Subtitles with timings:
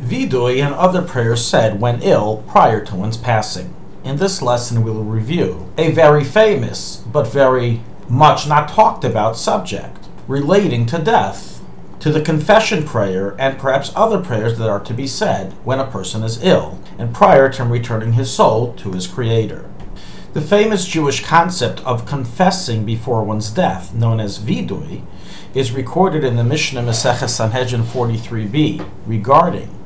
[0.00, 3.74] Vidui and other prayers said when ill prior to one's passing.
[4.04, 9.36] In this lesson, we will review a very famous but very much not talked about
[9.36, 11.60] subject relating to death,
[11.98, 15.90] to the confession prayer, and perhaps other prayers that are to be said when a
[15.90, 19.68] person is ill and prior to returning his soul to his Creator.
[20.32, 25.02] The famous Jewish concept of confessing before one's death, known as vidui,
[25.54, 29.77] is recorded in the Mishnah Maseches Sanhedrin 43b regarding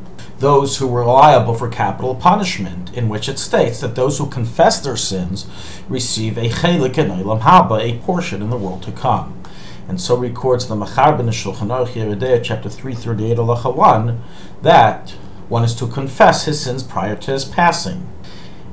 [0.43, 4.80] those who were liable for capital punishment, in which it states that those who confess
[4.80, 5.46] their sins
[5.89, 9.40] receive a chelek in Olam Haba, a portion in the world to come.
[9.89, 14.20] And so records the Machar ben Shulchan Aruch Yoreh Deah, chapter 338, halacha 1,
[14.62, 15.11] that
[15.48, 18.09] one is to confess his sins prior to his passing.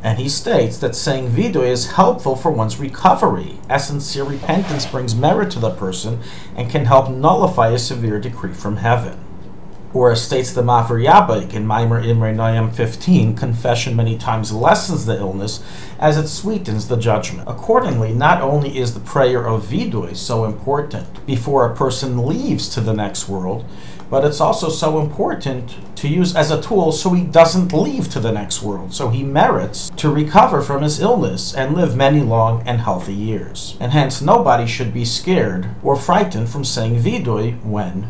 [0.01, 5.13] And he states that saying vidu is helpful for one's recovery, as sincere repentance brings
[5.13, 6.21] merit to the person
[6.55, 9.28] and can help nullify a severe decree from heaven
[9.93, 15.05] or as states the Maavar Yabok in Maamar Imrei Noam 15, confession many times lessens
[15.05, 15.63] the illness
[15.97, 17.47] as it sweetens the judgment.
[17.49, 22.81] Accordingly, not only is the prayer of Vidui so important before a person leaves to
[22.81, 23.65] the next world,
[24.09, 28.19] but it's also so important to use as a tool so he doesn't leave to
[28.19, 32.63] the next world, so he merits to recover from his illness and live many long
[32.65, 33.77] and healthy years.
[33.79, 38.07] And hence, nobody should be scared or frightened from saying Vidui when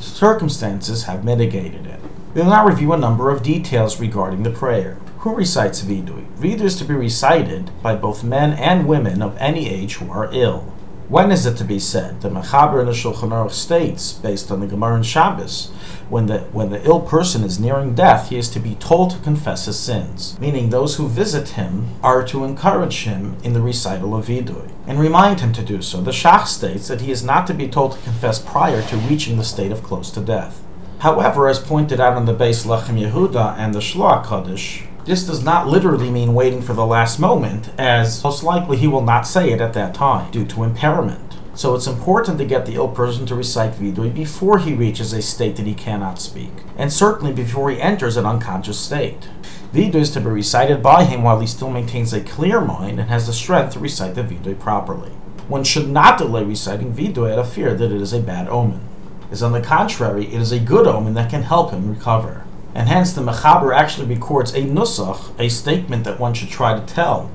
[0.00, 2.00] circumstances have mitigated it.
[2.34, 4.98] We will now review a number of details regarding the prayer.
[5.18, 6.26] Who recites Vidui?
[6.36, 10.30] Vidui is to be recited by both men and women of any age who are
[10.32, 10.72] ill.
[11.10, 12.20] When is it to be said?
[12.20, 15.72] The Mechaber in the Shulchan Aruch states, based on the Gemara in Shabbos,
[16.08, 19.18] when the when the ill person is nearing death, he is to be told to
[19.18, 24.14] confess his sins, meaning those who visit him are to encourage him in the recital
[24.14, 26.00] of Vidui and remind him to do so.
[26.00, 29.36] The Shach states that he is not to be told to confess prior to reaching
[29.36, 30.62] the state of close to death.
[31.00, 35.42] However, as pointed out on the Beis Lechem Yehuda and the Shlah Hakadosh, this does
[35.42, 39.50] not literally mean waiting for the last moment, as most likely he will not say
[39.50, 41.36] it at that time due to impairment.
[41.54, 45.22] So it's important to get the ill person to recite Vidui before he reaches a
[45.22, 49.28] state that he cannot speak, and certainly before he enters an unconscious state.
[49.72, 53.08] Vidui is to be recited by him while he still maintains a clear mind and
[53.08, 55.10] has the strength to recite the Vidui properly.
[55.48, 58.86] One should not delay reciting Vidui out of fear that it is a bad omen.
[59.30, 62.44] As on the contrary, it is a good omen that can help him recover
[62.74, 66.86] and hence the Mechaber actually records a nusach, a statement that one should try to
[66.86, 67.30] tell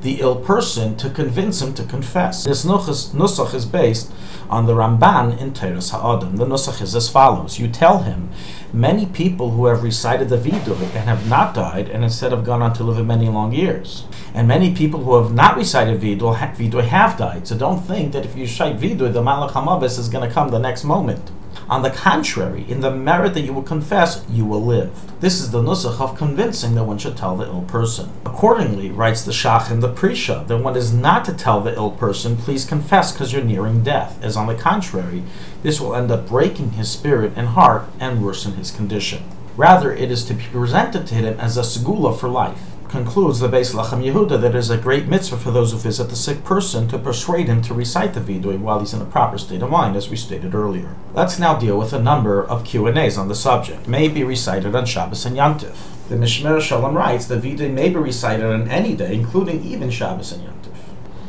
[0.00, 2.44] the ill person to convince him to confess.
[2.44, 4.12] This nusach is based
[4.48, 6.36] on the Ramban in Toras Ha'adam.
[6.36, 8.30] The nusach is as follows: You tell him,
[8.72, 12.62] many people who have recited the Vidui and have not died, and instead have gone
[12.62, 16.84] on to live many long years, and many people who have not recited Vidui, Vidui
[16.84, 17.48] have died.
[17.48, 20.50] So don't think that if you recite Vidui, the Malach Hamabis is going to come
[20.50, 21.30] the next moment.
[21.68, 24.90] On the contrary, in the merit that you will confess, you will live.
[25.20, 28.10] This is the nusach of convincing that one should tell the ill person.
[28.24, 31.90] Accordingly, writes the Shach in the Prisha, that one is not to tell the ill
[31.90, 35.22] person, please confess because you're nearing death, as on the contrary,
[35.62, 39.22] this will end up breaking his spirit and heart and worsen his condition.
[39.56, 43.48] Rather, it is to be presented to him as a segula for life concludes the
[43.48, 46.42] Beis Lechem Yehuda that it is a great mitzvah for those who visit the sick
[46.42, 49.70] person to persuade him to recite the vidui while he's in a proper state of
[49.70, 50.96] mind, as we stated earlier.
[51.12, 53.86] Let's now deal with a number of Q&As on the subject.
[53.86, 55.76] May be recited on Shabbos and Yantif.
[56.08, 60.32] The Mishmer Shalom writes that vidui may be recited on any day, including even Shabbos
[60.32, 60.76] and Yantif.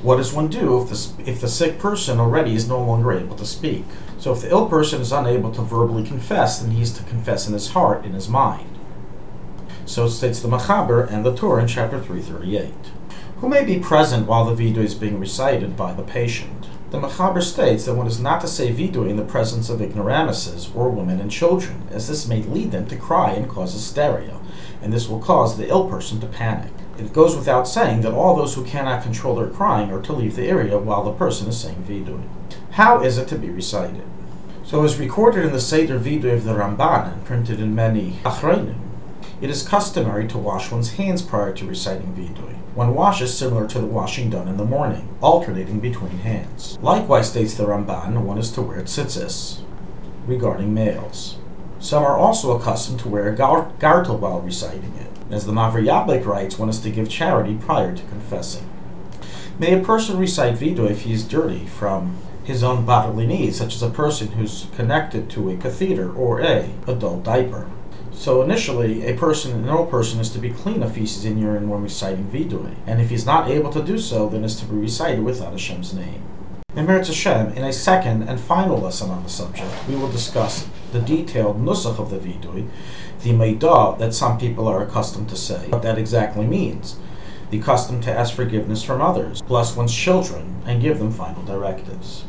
[0.02, 3.36] What does one do if the, if the sick person already is no longer able
[3.36, 3.84] to speak?
[4.18, 7.47] So if the ill person is unable to verbally confess, then he is to confess
[7.47, 8.78] in his heart, in his mind.
[9.90, 12.72] So states the Mechaber and the Torah in chapter 338.
[13.38, 16.68] Who may be present while the vidui is being recited by the patient?
[16.92, 20.70] The Mechaber states that one is not to say vidui in the presence of ignoramuses
[20.76, 24.40] or women and children, as this may lead them to cry and cause hysteria,
[24.80, 26.72] and this will cause the ill person to panic.
[27.00, 30.36] It goes without saying that all those who cannot control their crying are to leave
[30.36, 32.30] the area while the person is saying vidui.
[32.74, 34.04] How is it to be recited?
[34.64, 38.89] So, as recorded in the Seder Vidui of the Ramban and printed in many Achronim,
[39.41, 42.56] it is customary to wash one's hands prior to reciting Vidui.
[42.76, 46.78] One washes similar to the washing done in the morning, alternating between hands.
[46.82, 49.62] Likewise, states the Ramban, one is to wear tzitzis
[50.26, 51.38] regarding males.
[51.80, 55.08] Some are also accustomed to wear a gar- gartel while reciting it.
[55.34, 58.70] As the Maavar Yabok writes, one is to give charity prior to confessing.
[59.58, 63.76] May a person recite Vidui if he is dirty from his own bodily needs, such
[63.76, 67.70] as a person who's connected to a catheter or a adult diaper.
[68.20, 71.70] So initially, a person, an old person, is to be clean of feces and urine
[71.70, 74.76] when reciting vidui, and if he's not able to do so, then is to be
[74.76, 76.22] recited without Hashem's name.
[76.76, 80.68] In Meretz Hashem, in a second and final lesson on the subject, we will discuss
[80.92, 82.68] the detailed nusach of the vidui,
[83.24, 86.98] the meidah that some people are accustomed to say, what that exactly means,
[87.52, 92.26] the custom to ask forgiveness from others, bless one's children, and give them final directives.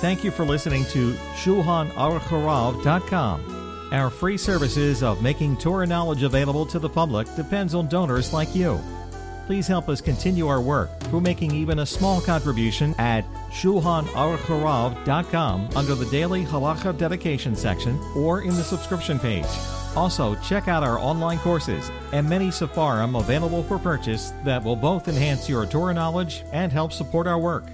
[0.00, 3.88] Thank you for listening to ShulchanAruchHarav.com.
[3.92, 8.54] Our free services of making Torah knowledge available to the public depends on donors like
[8.54, 8.80] you.
[9.44, 15.94] Please help us continue our work through making even a small contribution at ShulchanAruchHarav.com under
[15.94, 19.44] the Daily Halacha Dedication section or in the subscription page.
[19.96, 25.08] Also, check out our online courses and many Sefarim available for purchase that will both
[25.08, 27.66] enhance your Torah knowledge and help support our work.